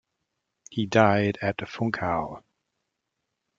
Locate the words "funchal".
1.69-2.43